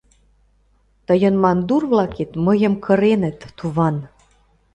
[1.07, 3.95] —Тыйын мандур-влакет мыйым кыреныт, туван!